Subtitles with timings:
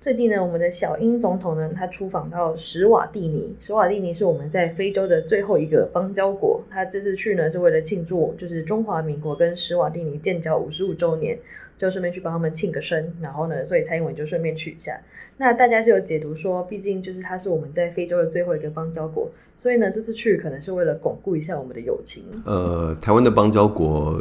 [0.00, 3.52] 最近呢，我们的小英总统呢，他出访到史瓦蒂尼。
[3.58, 6.62] 史瓦蒂尼是我们在非洲的最后一个邦交国。
[6.70, 11.36] 他这次去呢，是为了庆祝就是中华民国跟史瓦蒂尼建交五十五周年，
[11.76, 13.12] 就顺便去帮他们庆个生。
[13.20, 14.96] 然后呢，所以蔡英文就顺便去一下。
[15.36, 22.22] 那大家是有解读说，毕竟就是他是我们在非洲的最后一个邦交国，所以呢，这次去可能是为了巩固一下我们的友情。
[22.46, 24.16] 呃，台湾的邦交国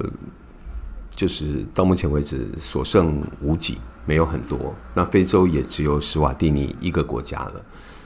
[1.18, 3.78] 就是到目前为止所剩无几。
[4.10, 7.66] 没有很多，那非洲也只有史瓦蒂尼一个国家了。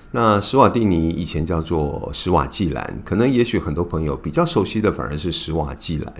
[0.09, 6.11] 那史瓦蒂尼以前叫做史瓦济兰，可能也许很多朋友比较熟悉的反而是史瓦济兰。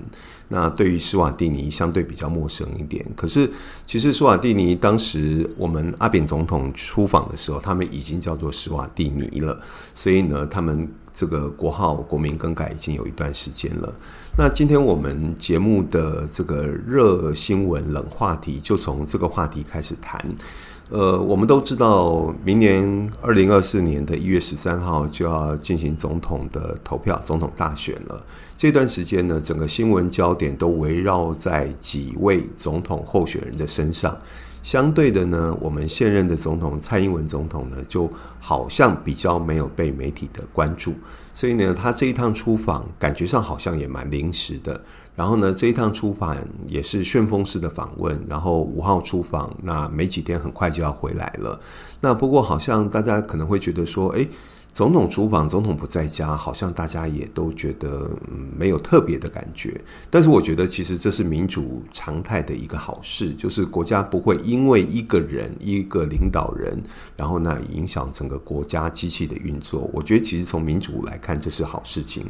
[0.49, 3.03] 那对于史瓦蒂尼相对比较陌生一点。
[3.15, 3.49] 可是
[3.87, 9.59] 其实史瓦蒂尼当时我们阿扁总统出访的时候，他们已经叫做史瓦蒂尼了。
[9.95, 10.87] 所以呢，他们。
[11.13, 13.93] 这个国号国名更改已经有一段时间了。
[14.37, 20.23] 那今天我们节目的这个热新闻冷话题，就从这个话题开始谈。
[20.89, 28.25] 呃，我们都知道，明年二零二四年的一月十三号就要进行总统的投票，总统大选了。
[28.57, 34.17] 这段时间呢，整个新闻焦点都围绕在几位总统候选人的身上。
[34.63, 38.09] 相对的呢，我们现任的总统蔡英文总统呢，就
[38.39, 40.93] 好像比较没有被媒体的关注，
[41.33, 44.79] 所以呢，他这一趟出访感觉上好像也蛮临时的。
[45.15, 46.37] 然后呢，这一趟出访
[46.67, 51.59] 也是旋风式的访问，然后五号出访，那没几天很快就要回来了。
[51.99, 54.27] 那不过好像大家可能会觉得说，诶。
[54.73, 58.09] 总统出访，总统不在家，好像大家也都觉得
[58.57, 59.79] 没有特别的感觉。
[60.09, 66.81] 但是我觉得，其实这是民主常态的一个好事，就是国家不会因为一个人、一个领导人，
[67.17, 69.89] 然后呢影响整个国家机器的运作。
[69.91, 72.25] 我觉得，其实从民主来看，这是好事情。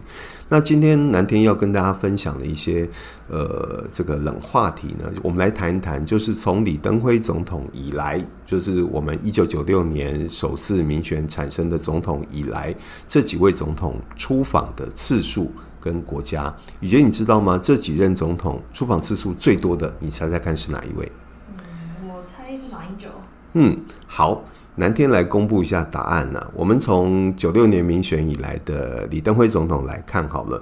[0.49, 2.89] 那今天南天要跟大家分享的一些
[3.29, 8.19] 呃这个冷话题呢，我们来谈一谈，就是从李登辉总统以来，
[8.51, 12.21] 就是我们一九九六年首次民选产生的总统。
[12.29, 12.75] 以来
[13.07, 17.57] 这几位总统出访的次数跟国家，雨杰你知道吗？
[17.57, 21.09] 这几任总统出访次数最多的，你猜猜看是哪一位？
[21.47, 23.07] 嗯，我猜是马英九。
[23.53, 23.73] 嗯，
[24.05, 24.43] 好，
[24.75, 26.51] 南天来公布一下答案呢、啊。
[26.53, 30.61] 我们从九六年民选以来的李登辉总统来看好了。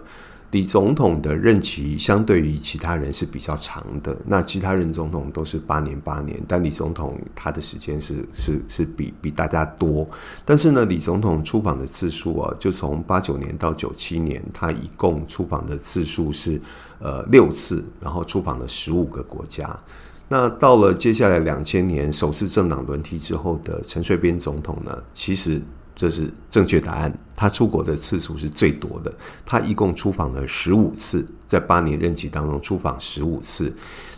[0.52, 10.10] 李总统的任期相对于其他人是比较长的，那其他任总统都是八年八年，但李总统他的时间是是是比比大家多。
[10.44, 16.60] 但是呢，李总统出访的次数啊，就从八九年到九七年，他一共出访的次数是
[16.98, 19.80] 呃六次，然后出访了十五个国家。
[20.28, 25.62] 那到了接下来两千年首次政党轮替之后的陈水扁总统呢，其实。
[26.00, 27.14] 这是正确答案。
[27.36, 29.14] 他出国的次数是最多的，
[29.46, 33.74] 他一共出访了十五次，在八年任期当中出访十五次。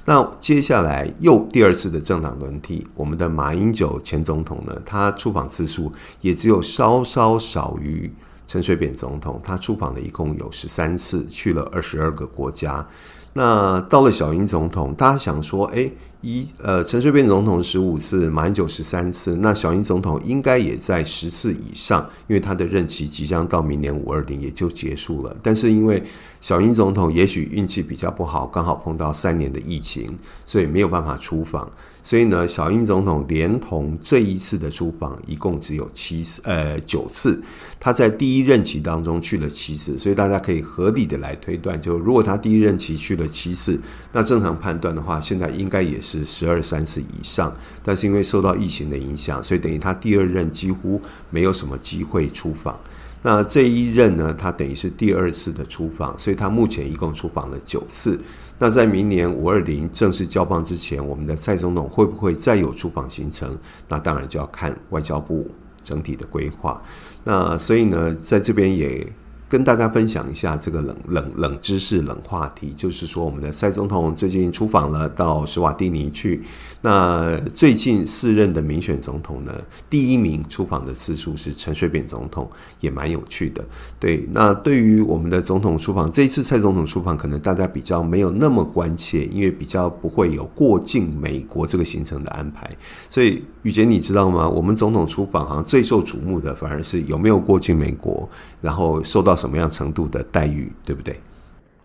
[0.05, 8.11] 那接下来又第二次的政党轮替，我们的马英九前总统呢，他出访次数也只有稍稍少于
[8.45, 12.87] 陈水扁总统，他出访了一共有十三次，去了二十二个国家。
[13.33, 15.91] 那到了小英总统，大家想说，诶。
[16.21, 25.35] 一呃，陈水扁总统十五次，马英九十三次，那小英总统应该也在十次以上，因为他的任期即将到明年五二零也就结束了。
[25.41, 26.03] 但是因为
[26.41, 31.71] 小英总统也许运气比较不好，刚好碰到三年的疫情，所以没有办法出访。
[32.03, 37.39] 所以呢，小英总统连同这一次的出访，一共只有七次，呃，九次。
[37.79, 43.79] 他在第一任期当中去了七次，所以大家可以合理的来推断，就如果他第一任期去了七次，
[44.11, 47.55] 那正常判断的话，现在应该也是十二三次以上。
[47.83, 50.99] 但是因为受到疫情的影响，所以等于他第二任几乎
[51.29, 52.79] 没有什么机会出访。
[53.21, 58.19] 那这一任呢，他等于是第二次的出访，所以他目前一共出访了九次。
[58.57, 63.57] 那在明年五二零正式交棒之前，我们的蔡总统会不会再有出访行程？
[63.87, 65.49] 那当然就要看外交部
[65.81, 66.81] 整体的规划。
[67.23, 69.07] 那所以呢，在这边也。
[69.51, 76.41] 跟大家分享一下这个冷冷冷知识、冷话题，就是说我们的蔡总统最近出访了，到施瓦蒂尼去。
[76.79, 79.53] 那最近四任的民选总统呢，
[79.89, 82.49] 第一名出访的次数是陈水扁总统，
[82.79, 83.61] 也蛮有趣的。
[83.99, 92.69] 对，那对于我们的总统出访，这一次蔡总统出访，可能大家比较没有那么关切，因为比较不会有过境美国这个行程的安排。
[93.09, 94.47] 所以雨洁，你知道吗？
[94.47, 98.29] 我们总统出访好像最受瞩目的，反而是有没有过境美国，
[98.61, 99.35] 然后受到。
[99.41, 101.15] 什么样程度的待遇，对不对？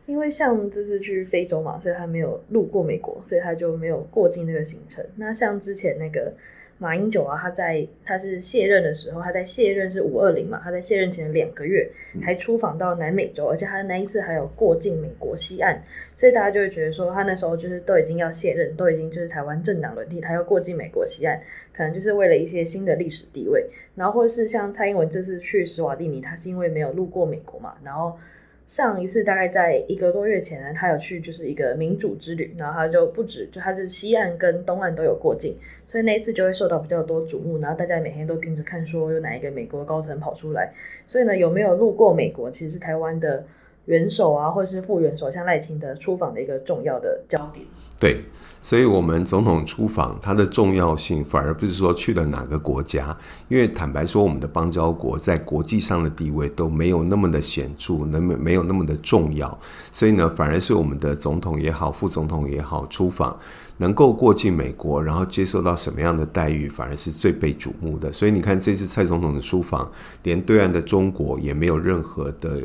[0.06, 5.04] 因为像这次去非洲嘛，所以他没有路过美国，所以他就没有过境那个行程。
[5.16, 6.34] 那像之前那个。
[6.78, 11.90] 马英九啊，他在他是卸任的时候，他在卸任是五二零嘛，他在卸任前两个月
[12.22, 15.82] 还出访到南美洲，而且他那一次还有过境美国西岸，
[16.14, 21.40] 所以大家就会觉得说，他那时候就是都已经要卸任，都已经就是台湾政党轮替，他要过境美国西岸，
[21.72, 23.64] 可能就是为了一些新的历史地位，
[23.94, 28.18] 然后或者是像蔡英文这次去史瓦蒂尼，他是因为没有路过美国嘛，然后。
[28.66, 40.72] 上一次大概在一个多月前呢，他有去就是一个民主之旅，然后他就不止就他是西岸跟东岸都有过境，所以那一次就会受到比较多瞩目，然后大家每天都盯着看，说有哪一个美国高层跑出来，
[41.06, 43.44] 所以呢，有没有路过美国，其实是台湾的
[43.86, 47.66] 元首啊，或是副元首像赖清德出访的一个重要的焦点。
[47.98, 48.20] 对。
[48.62, 53.16] 所以，我们总统出访，它的重要性反而不是说去了哪个国家，
[53.46, 59.56] 因为坦白说，我们的邦交国在国际上的地位都没有那么的显著，那么没有那么的重要。
[59.92, 63.38] 所以呢，反而是我们的总统也好，副总统也好出访。
[63.78, 68.12] 能够过境美国，然后接受到什么样的待遇，反而是最被瞩目的。
[68.12, 69.90] 所以你看，这次蔡总统的书房，
[70.22, 72.62] 连对岸的中国也没有任何的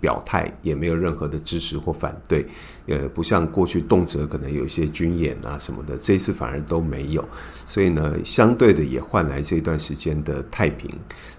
[0.00, 2.46] 表态，也没有任何的支持或反对。
[2.86, 7.24] 呃，不像过去动辄可能有一些军演啊什么的，这次反而都没有。
[7.64, 10.90] 所以呢，相对的也换来这段时间的太平。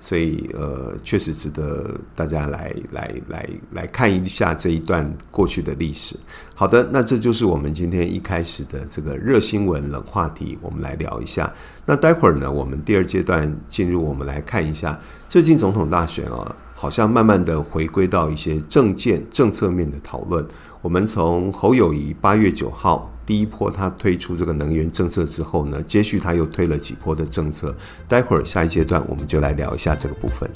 [0.02, 6.16] 所以呃，确实值得大家来来来来看一下这一段过去的历史。
[6.56, 11.52] 好的，那这就是我们今天一开始的这个热新闻冷话题，我们来聊一下。
[11.86, 15.00] 那待会儿呢，我们第二阶段进入，我们来看一下
[15.30, 20.44] 最近总统大选啊，好像慢慢的回归到一些政见、政策面的讨论。
[20.86, 27.76] 我们从侯友谊八月九号第一波他推出这个能源政策之后呢，接续他又推了几波的政策。
[28.08, 30.48] 待会儿下一阶段我们就来聊一下这个部分。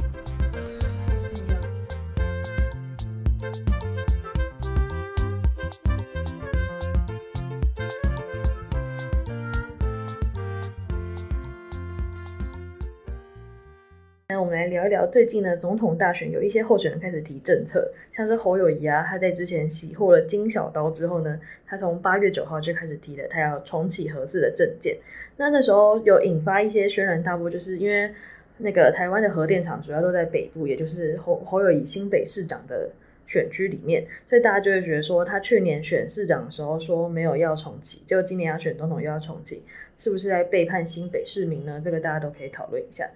[15.12, 24.98] 最近呢，总统大选有一些候选人开始提政策，像是侯友宜啊，他在之前喜获了金小刀之后呢，他从八月九号就开始提了他要重启核四的政见。
[25.36, 28.12] 那那时候有引发一些轩然大波，就是因为
[28.58, 32.90] 那个台湾的核电厂主要都在北部，也就是侯侯友宜新北市长的
[33.26, 39.64] 选区里面，所以大家就会觉得说，他去年选市长的时候说没有要重启，就今年要选总统又要重启，
[39.98, 41.80] 是不是在背叛新北市民呢？
[41.84, 43.10] 这个大家都可以讨论一下。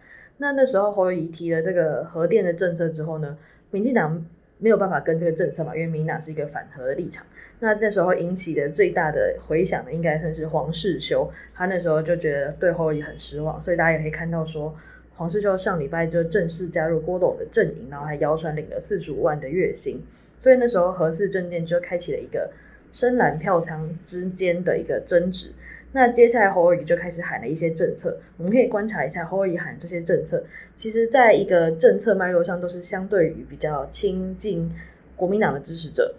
[0.44, 3.38] 那那时候侯友宜提了这个核电的政策之后呢，
[3.72, 4.22] 民进党
[4.58, 7.26] 没有办法跟这个政策嘛，因为民进党是一个反核的立场。
[7.60, 14.76] 那那时候引起的最大的回响呢，应该算是黄世修，他那时候就觉得对侯友宜很失望，所以大家也可以看到说，
[15.16, 20.02] 黄世修上礼拜就正式加入郭董的阵营，然后还谣传领了四十五万的月薪，
[20.38, 22.52] 所以那时候核四政见就开启了一个
[22.92, 25.54] 深蓝票仓之间的一个争执。
[25.96, 30.44] 那接下来侯友宜就开始喊了一些政策，我们可以观察一下侯友宜喊这些政策，
[30.76, 34.70] 其实在一个政策脉络上都是相对于比较亲近
[35.16, 36.14] 国民党的支持者。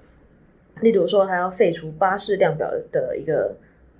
[0.80, 3.56] 例如说，他要废除巴士量表的一个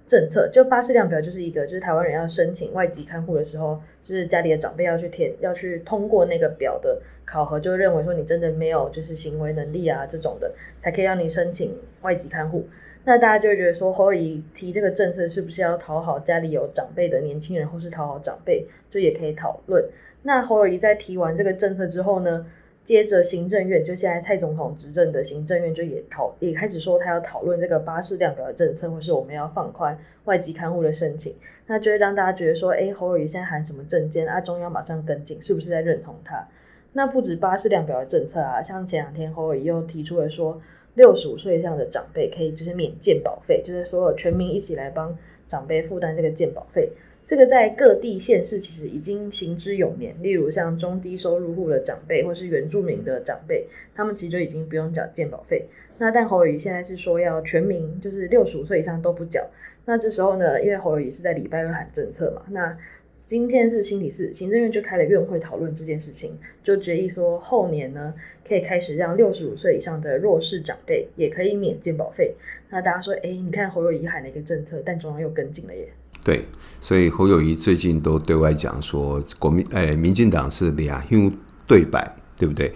[0.06, 12.68] 政策，就巴士量表就是一个，就是台湾人要申请外籍看护的时候，就是家里的长辈要去填，要去通过那个表的考核，就认为说你真的没有就是行为能力啊这种的，才可以让你申请外籍看护。
[13.06, 19.84] 那大家就会觉得说，侯友宜提这个政策是不是要讨好家里有长辈的年轻人，或是讨好长辈，就也可以讨论。
[20.22, 22.46] 那侯友宜在提完这个政策之后呢，
[22.82, 31.36] 接着行政院就现在蔡总统执政的行政院就也讨也开始说他要讨论这个巴士量表的政策，或是我们要放宽外籍看护的申请。
[31.66, 34.40] 那就会让大家觉得说，哎，侯友宜现在喊什么政见啊？
[34.40, 36.48] 中央马上跟进，是不是在认同他？
[36.94, 40.58] 那不止巴士量表的政策啊，像前两天侯友宜又提出了说。
[40.94, 45.16] 六十五岁以上的长辈可以就是免健保费，就是所有全民一起来帮
[45.48, 46.90] 长辈负担这个健保费。
[47.24, 50.14] 这个在各地县市其实已经行之有年。
[50.22, 55.66] 例如像中低收入户的长辈，或是原住民的长辈，他们其实就已经不用缴健保费。
[55.98, 59.44] 那但侯友宜现在是说要全民，就是六十五岁以上都不缴。
[59.86, 62.76] 那这时候呢，因为侯友宜是在礼拜二喊政策嘛，那。
[63.26, 68.12] 今天是星期四，行政院就开了院会讨论这件事情，就决议说后年呢，
[68.46, 72.34] 可以开始让六十五岁以上的弱势长辈也可以免健保费。
[72.68, 75.88] 那大家说，哎，你看侯友宜喊了一个政策，但中央又跟进了耶。
[76.22, 76.44] 对，
[76.82, 81.32] 所以侯友宜最近都对外讲说，国民哎，民进党是两用
[81.66, 82.70] 对白，对不对？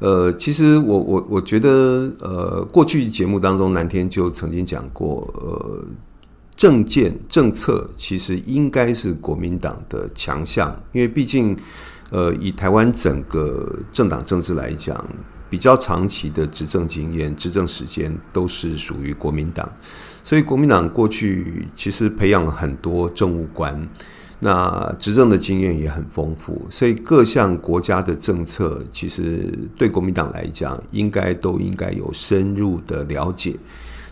[0.00, 5.84] 呃，其实我我我觉得，呃，过去节目当中，南天就曾经讲过，呃。
[6.60, 11.56] 政见政策其实应该是国民党的强项，因为毕竟，
[12.10, 15.02] 呃，以台湾整个政党政治来讲，
[15.48, 19.66] 比较长期的执政经验、执政时间都是属于国民党，
[20.22, 23.88] 所以国民党过去其实培养了很多政务官，
[24.40, 33.56] 那执政的经验也很丰富，所以各项国家的政策其实对国民党来讲，应该都应该有深入的了解。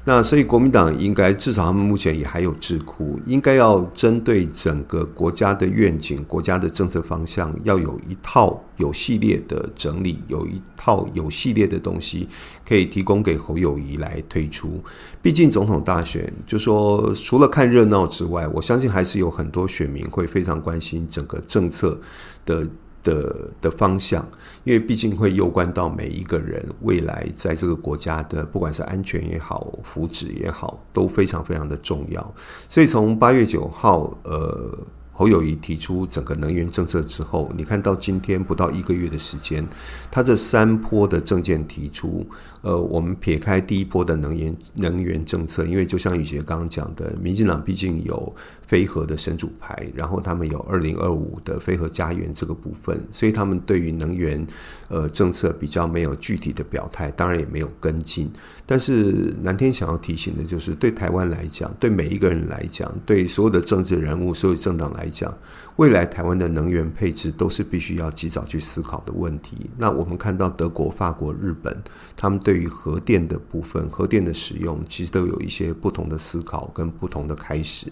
[0.08, 12.26] 那所以国民党应该至少他们目前也还有智库，应该要针对整个国家的愿景、国家的政策方向，要有一套有系列的整理，有一套有系列的东西
[12.66, 14.82] 可以提供给侯友谊来推出。
[15.20, 22.00] 毕竟总统大选，就说除了看热闹之外，我相信还是有很多选民会非常关心整个政策
[22.46, 22.66] 的。
[23.02, 24.26] 的的方向，
[24.64, 32.34] 因为毕竟会攸关到每一个人未来在这个国家的，不管是安全也好、福祉也好，都非常非常的重要。
[32.68, 34.78] 所以从八月九号，呃。
[35.18, 39.66] 侯友谊提出整个能源政策之后，你看到今天不到一个月的时间，
[40.12, 42.24] 他这三波的政见提出，
[42.62, 48.32] 呃，我们撇开第一波的能源能源政策，因为就像宇杰刚刚讲的，民进党毕竟有
[48.64, 54.46] 非核的神主牌，然后他们有二零二五的非核家园这个部分，所以他们对于能源
[54.86, 58.30] 呃政策比较没有具体的表态，当然也没有跟进。
[58.70, 65.34] 但是南天想要提醒的就是，对台湾来讲，对每一个人来讲，对所有的政治人物、所有政党来讲。
[65.78, 69.70] 未来台湾的能源配置都是必须要及早去思考的问题。
[69.76, 71.76] 那我们看到德国、法国、日本，
[72.16, 77.86] 他们对于核电的部分、核电的使用，其实都有一些不同的思考跟不同的开始。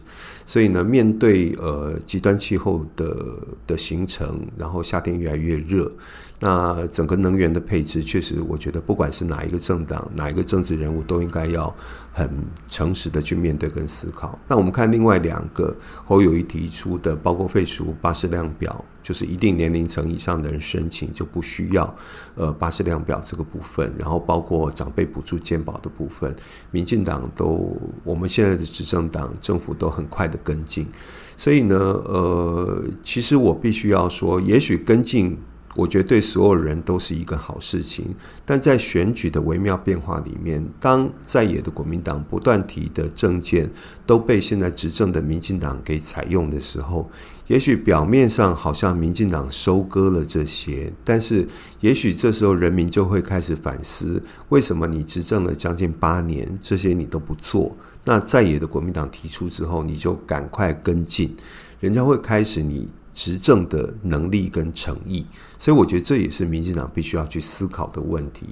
[0.44, 3.38] 所以呢，面对呃极端气候的
[3.68, 5.90] 的形成，然后夏天越来越热。
[6.38, 11.74] 那整个能源的配置，确实，我觉得不管是哪一个政党、哪一个政治人物，都应该要
[12.12, 12.28] 很
[12.68, 14.38] 诚实的去面对跟思考。
[14.46, 15.74] 那我们看另外两个
[16.04, 21.94] 侯友谊提出的，包括废除巴士量表，就是一定年龄层以上的人申请就不需要
[22.34, 26.34] 呃巴士量表这个部分，然后包括长辈补助健保的部分，
[26.70, 30.86] 民进党都我们现在的执政党政府都很快的跟进。
[31.36, 35.38] 所以呢，呃，其实我必须要说，也许跟进。
[35.76, 38.06] 我觉得对所有人都是一个好事情，
[38.46, 43.70] 但在选举的微妙变化里面，当在野的国民党不断提的政见
[44.06, 47.10] 都被现在执政的民进党给采用的时候，
[47.46, 51.46] 也许表面上好像民进党收割了这些，但是
[51.80, 57.76] 也许这时候人民就会开始反思：为什么你执政了将近八年，这些你都不做？
[58.04, 61.36] 那在野的国民党提出之后，你就赶快跟进，
[61.80, 62.88] 人家会开始你。
[63.16, 65.24] 执政的能力跟诚意，
[65.58, 68.46] 所以我觉得这也是民进党必须要去思考的问题。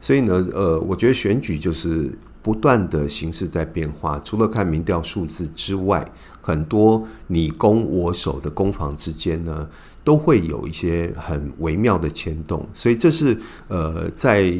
[0.00, 2.10] 所以呢，呃，我觉得选举就是
[2.42, 6.04] 不断的形势在变化，除了看民调数字之外，
[6.40, 9.68] 很多你攻我守的攻防之间呢，
[10.02, 12.66] 都会有一些很微妙的牵动。
[12.74, 14.52] 所以这是呃在。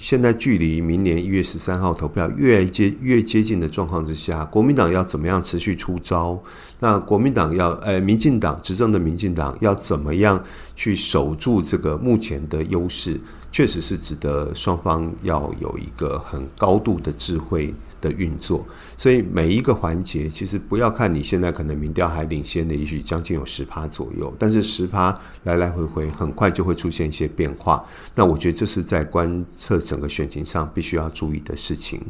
[0.00, 6.42] 现在距离明年一月十三号投票越接越接近的状况之下，国民党要怎么样持续出招？
[6.78, 10.42] 那国民党要，呃，民进党执政的民进党要怎么样
[10.74, 13.20] 去守住这个目前的优势？
[13.52, 18.66] 确实是值得双方要有一个很高度的智慧的运作，
[18.96, 27.84] 所以每一个环节，其实不要看你现在可能民调还领先的，也许将近有十趴左右，但是十趴来来回回，很快就会出现一些变化。
[28.14, 32.00] 那我觉得这是在观测整个选情上必须要注意的事情。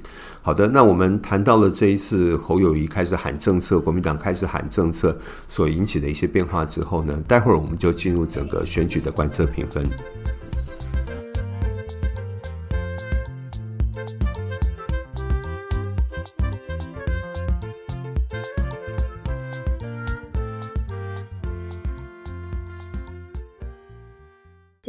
[0.43, 5.19] 好的，那我们谈到了这一次侯友谊开始喊政策，国民党开始喊政策
[5.49, 9.89] 所引起的一些变化之后呢，待会儿我们就进入整个选举的观测评分。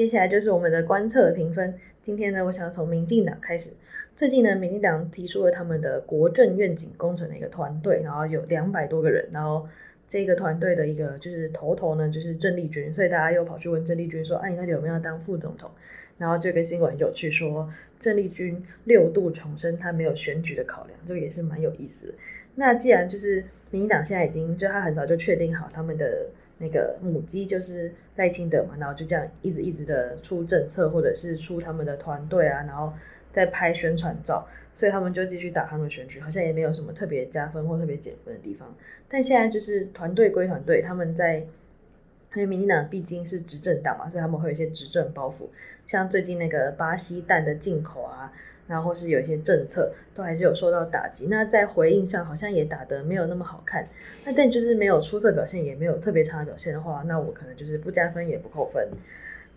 [0.01, 1.75] 接下来就是我们的观测评分。
[2.01, 3.69] 今天呢，我想要从民进党开始。
[4.15, 9.67] 最近呢，民进党提出了他们的国政愿景工程的一个团队，然后有两百多个人，然后
[10.07, 15.69] 这个团队的一个就是头头呢，就是郑丽君，所以大家又跑去问郑丽君说：“哎、啊，你到底有没有要当副总统？”
[16.17, 22.13] 然后这个新闻有趣说，郑丽君六度重申他没有选举的考量，这个也是蛮有意思的。
[22.55, 26.25] 那既然就是民进党现在已经就他很早就确定好他们的。
[26.61, 32.93] 那个母鸡就是赖清德嘛，然后就这样一直一直的出政策，或者是出他们的团队啊，然后
[33.33, 38.73] 再拍宣传照，所以他们就继续打他们的选举，好像也没有什么特别加分或特别减分的地方。
[39.09, 45.47] 但现在就是团队归团队，他们在因为民进党毕竟是执政党嘛，所以他们会有一些执政包袱，
[45.85, 48.31] 像最近那个巴西蛋的进口啊。
[48.71, 53.85] 然后是有一些政策都还是有受到打击，那在回应上好像也打得没有那么好看。
[54.23, 58.87] 那但就是没有出色表现，也没有特别差的表现的话，那我可能就是不加分也不扣分。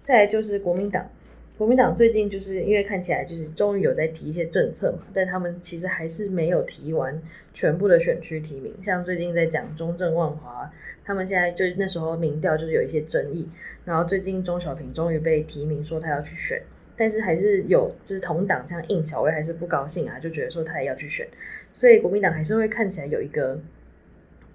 [0.03, 1.09] 再来就是国民党，
[1.57, 7.17] 国民党最近就是因为看起来就是终于有在提一些政策嘛，但他们其实还是没有提完
[7.53, 8.75] 全部的选区提名。
[8.83, 10.69] 像最近在讲中正万华，
[11.05, 13.49] 他们现在就那时候民调就是有一些争议，
[13.85, 16.61] 然后最近钟小平终于被提名说他要去选，
[16.97, 21.27] 但是还是有就是同党像应小薇还是不高兴啊，就觉得说他也要去选，
[21.73, 23.59] 所以国民党还是会看起来有一个，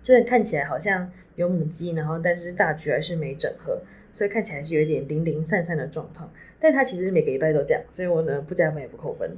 [0.02, 3.80] 就是看起来好像有母鸡，然后但是大局还是没整合。
[4.12, 6.30] 所以看起来是有一点零零散散的状况，
[6.60, 9.38] 但他其实每个礼拜都这样，所以我呢不加分也不扣分。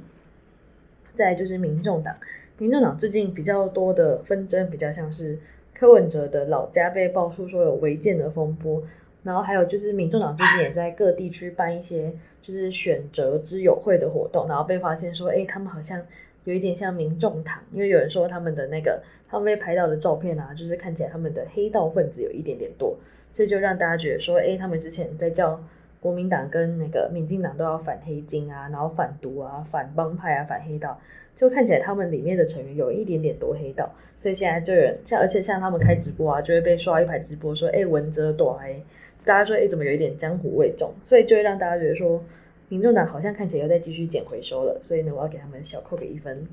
[1.14, 2.16] 再来就是民众党，
[2.56, 5.38] 民众党最近比较多的纷争，比较像是
[5.74, 8.82] 柯文哲的老家被爆出说有违建的风波，
[9.22, 16.00] 然后还有就是民众党最近也在各地区办一些就是选择之友会的活动，然后被发现说，哎，他们好像
[16.44, 22.96] 有一点像民众党，因为有人说他们的那个他们被拍到的照片啊，就是看起来他们的黑道分子有一点点多。
[23.34, 25.58] 所以就让大家觉得说，哎，他们之前在叫
[26.02, 31.00] 国民党跟那个民进党都要反黑金啊，然后反毒啊，反帮派啊，反黑道，
[31.36, 33.88] 就看起来他们里面的成员有一点点多黑道。
[34.18, 38.82] 所以现在就有像，而且像他们开直播啊，就会被刷一排直播说，哎，文哲多黑，
[39.24, 40.92] 大家说，哎，怎么有一点江湖味重？
[41.04, 42.20] 所以就会让大家觉得说，
[42.68, 44.76] 民众党好像看起来又在继续捡回收了。
[44.80, 46.44] 所以呢，我要给他们小扣个一分。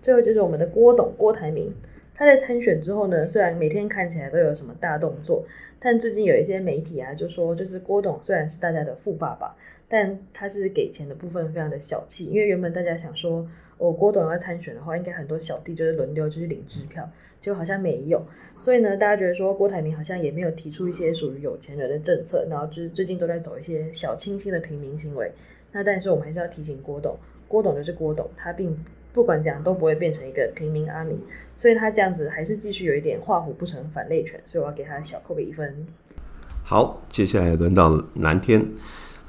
[0.00, 1.74] 最后就是我们的郭董郭台铭，
[2.16, 5.44] 他在参选之后呢，虽然每天看起来都有什么大动作。
[5.78, 9.54] 但最近有一些媒体啊，就说就是郭董虽然是大家的富爸爸，
[9.86, 13.46] 但他是给钱的部分非常的小气，因为原本大家想说，
[13.76, 17.08] 哦，郭董要参选的话，应该很多小弟就是轮流就是领支票，
[17.42, 18.20] 就好像没有，
[18.58, 25.30] 所以呢，大家觉得说郭台铭好像也没有提出一些属于有钱人的政策，然后就是最近都在走一些小清新的平民行为。
[25.72, 27.14] 那但是我们还是要提醒郭董，
[27.46, 28.76] 郭董就是郭董，他并
[29.16, 31.18] 不管怎样都不会变成一个平民阿明。
[31.58, 35.86] 所以他这样子还是继续有一点画虎不成反类犬，所以我要给他小扣个一分。
[36.62, 38.62] 好，接下来轮到南天，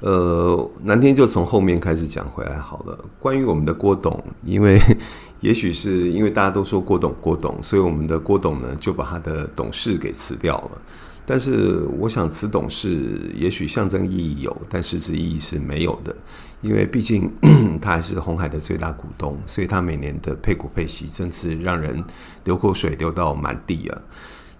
[0.02, 3.02] 呃，南天就从后面开始讲回来好了。
[3.18, 4.78] 关于我们的郭董，因为
[5.40, 10.82] 也许是因为大家都说郭董郭董，所以我们的郭董呢就把他的董事给辞掉了。
[11.30, 16.16] 但是我想此董事也许象征意义有，但实质意义是没有的。
[16.62, 17.30] 因为毕竟
[17.82, 22.02] 他还是红海的最大股东，所以他每年的配股配息真是让人
[22.44, 24.00] 流口水流到满地啊。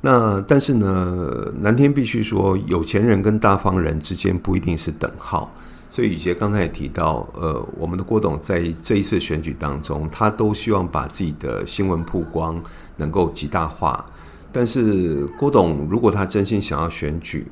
[0.03, 5.51] 那但是呢，南天必须说，有钱人跟大方人之间不一定是等号。
[5.89, 12.63] 所以宇杰刚才也提到，呃，我们的郭董在这一次选举当中，他都希望把自己的新闻曝光
[12.99, 14.05] 能够极大化。
[14.53, 17.47] 但是郭董如果他真心想要选举，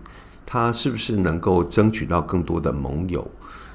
[0.45, 3.29] 他是不是能够争取到更多的盟友？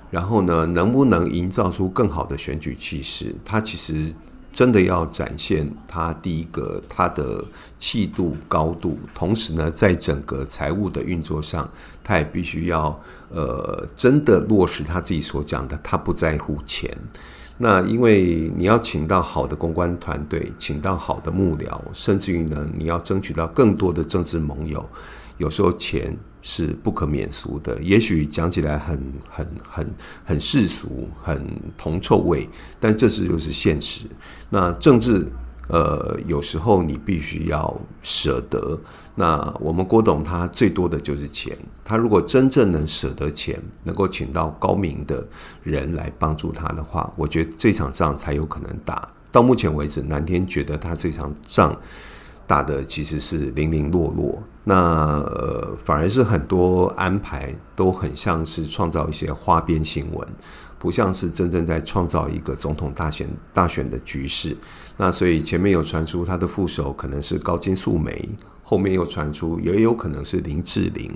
[0.10, 3.34] 然后呢，能不能营造出更好的选举气势？
[3.46, 4.14] 他其实
[4.52, 7.42] 真的要展现他第一个他的
[7.78, 11.70] 气度高度，同时呢，在整个财务的运作上，
[12.04, 16.98] 他也必须要呃真的落实他自己所讲的，他不在乎钱。
[17.62, 24.84] 那因为你要请到好的公关团队，请到好的幕僚，甚至于呢，你要争取到更多的政治盟友，
[25.38, 26.18] 有时候钱。
[26.44, 29.88] 是不可免俗的，也许讲起来很很很
[30.26, 31.40] 很世俗，很
[31.78, 34.08] 铜臭味，但这是就是现实。
[34.50, 35.24] 那政治，
[35.72, 38.78] 呃，有时候你必须要舍得。
[39.16, 45.26] 那我们郭董他最多的就是钱，他如果真正能舍得钱，能够请到高明的
[45.64, 49.08] 人来帮助他的话，我觉得这场仗才有可能打。
[49.32, 51.76] 到目前为止，南天觉得他这场仗。
[52.48, 54.76] 打的其实是零零落落，那
[55.22, 60.28] 呃反而是很多安排都很像是创造一些花边新闻，
[60.82, 64.58] 不像是真正在创造一个总统大选大选的局势。
[64.98, 68.28] 那所以前面有传出他的副手可能是高金素梅，
[68.64, 71.12] 后面又传出也有可能是林志玲。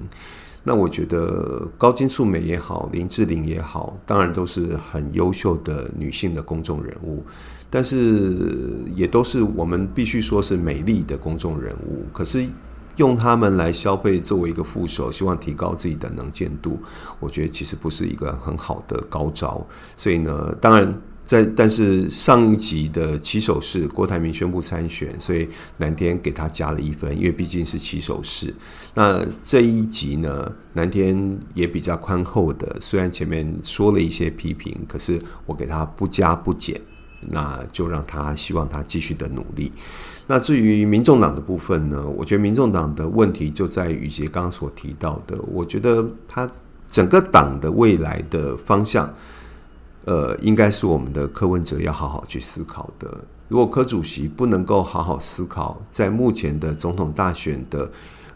[0.61, 7.23] 那我觉得高金素梅也好，林志玲也好，当然都是很优秀的女性的公众人物。
[7.67, 8.37] 但是
[8.95, 12.45] 也都是我们必须说是美丽的公众人物，可是
[12.97, 16.79] 用他们来消费作为一个副手，希望提高自己的能见度，
[17.19, 19.65] 我觉得其实不是一个很好的高招。
[19.95, 28.53] 所以呢，当然在但是上一集的起手式，郭台铭宣布参选，所以南天给他加了一分，因为毕竟是起手式。
[28.93, 36.79] 那这一集呢，南天也比较宽厚的，虽然前面说了一些批评，可是我给他不加不减。
[37.27, 39.71] 那就让他希望他继续的努力。
[40.27, 42.03] 那至于民众党的部分呢？
[42.17, 45.37] 我觉得民众党的问题就在于杰刚刚所提到的。
[45.51, 46.49] 我觉得他
[46.87, 49.13] 整个党的未来的方向，
[50.05, 53.23] 呃，应该是我们的柯文哲要好好去思考的。
[53.47, 57.87] 如果柯主席不能够好好思考，在目前的总统大选的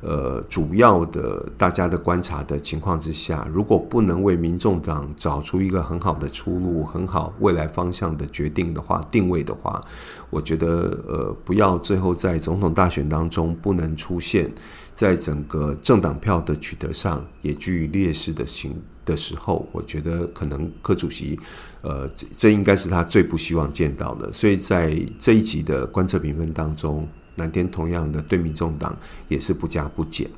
[0.01, 9.83] 呃主要的大家的观察的情况之下，如果不能为民众党找出一个很好的出路、很好未来方向的决定的话、定位的话，
[10.29, 14.51] 我觉得呃不要最后在总统大选当中不能出现。
[14.95, 21.39] 在整个政党票的取得上也居于劣势的形的时候，我觉得可能柯主席，
[21.81, 24.29] 呃，这这应该是他最不希望见到的。
[24.33, 27.07] 所以在这一集的观测评分当中，
[27.39, 28.95] 蓝天同样的对民众党
[29.27, 30.29] 也是不加不减。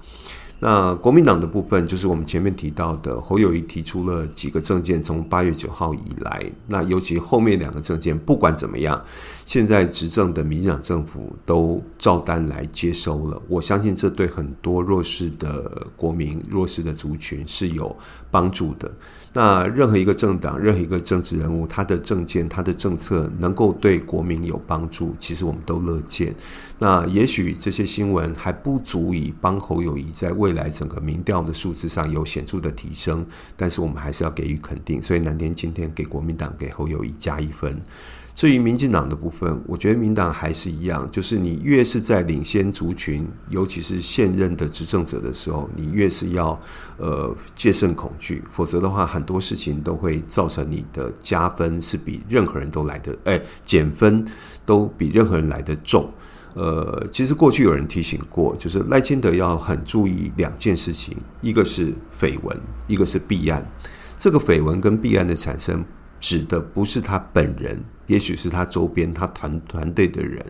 [0.64, 9.04] 那国民党的部分，就是我们前面提到的侯友谊提出了几个证件，从八月九号以来，那尤其后面两个证件，不管怎么样，
[9.44, 13.42] 现在执政的民进党政府都照单来接收了。
[13.48, 17.98] 我相信这对很多弱势的国民、弱势的族群是有
[18.30, 18.92] 帮助的。
[19.34, 26.36] 那任何一个政党、任何一个政治人物，他的政见、他的政策能够对国民有帮助，其实我们都乐见。
[26.78, 35.02] 那也许这些新闻还不足以帮侯友谊在未来整个民调的数字上有显著的提升，但是我们还是要给予肯定。
[35.02, 37.80] 所以南天今天给国民党、给侯友谊加一分。
[38.42, 46.60] 至于民进党的部分，我觉得民党还是一样，就是你越是在领先族群，尤其是现任的执政者的时候，你越是要
[46.98, 54.26] 呃戒慎恐惧，否则的话，很多事情都会造成你的加分是比任何人都来的，哎，减分
[54.66, 56.12] 都比任何人来得重。
[56.56, 63.64] 呃，其实过去有人提醒过，就是赖清德要很注意两件事情，一个是绯闻，一个是弊案。
[64.18, 65.86] 这个绯闻跟弊案的产生，
[66.22, 67.84] 指的不是他本人。
[68.08, 70.46] 也许是他周边他团团队的人，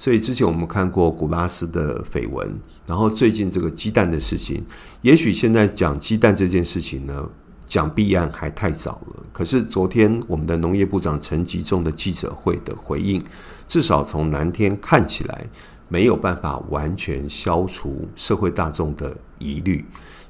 [0.00, 2.52] 所以之前我们看过古拉斯的绯闻，
[2.88, 4.64] 然后最近这个鸡蛋的事情，
[5.00, 7.30] 也许现在讲鸡蛋这件事情呢，
[7.66, 9.22] 讲弊案还太早了。
[9.32, 13.22] 可是昨天我们的农业部长陈吉仲的记者会的回应，
[13.64, 15.46] 至少从蓝天看起来
[15.86, 19.84] 没有办法完全消除社会大众的疑虑。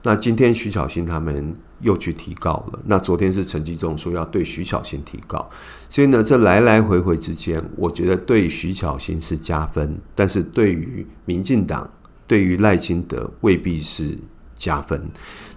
[0.07, 2.79] 那今天徐巧芯他们又去提告了。
[2.85, 5.49] 那昨天是陈吉仲说要对徐巧芯提告，
[5.89, 11.91] 所以呢，这来来回回之间，我觉得对徐巧芯是加分，但是对于民进党、
[12.27, 14.17] 对于赖清德未必是
[14.55, 15.03] 加分。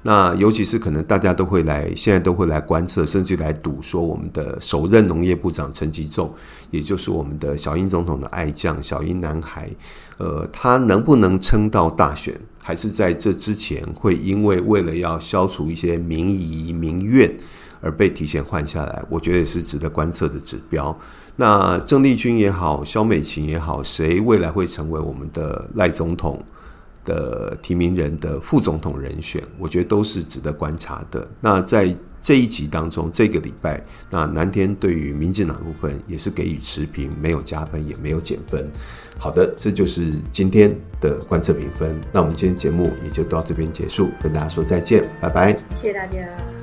[0.02, 6.34] 那尤其是可能大家都会来，现在都会来观测，甚至来赌说我们的首任农业部长陈吉仲，
[6.72, 9.70] 也就是我们的小英总统的爱将小英男孩，
[10.18, 12.34] 呃，他能不能撑到大选？
[12.62, 17.34] 还是在这之前会因为为了要消除一些民疑民怨
[17.80, 20.94] 而被提前换下来，我觉得也是值得观测的指标。
[21.38, 26.44] 那郑丽君也好，肖美琴也好，谁未来会成为我们的赖总统
[27.08, 31.26] 的提名人的副总统人选，我觉得都是值得观察的。
[31.40, 38.70] 那在这一集当中，这个礼拜，那南天对于民进党部分也是给予持平，没有加分，也没有减分。
[39.18, 42.00] 好的，这就是今天的观测评分。
[42.12, 46.57] 那我们今天节目也就到这边结束，跟大家说再见，拜拜，谢谢大家。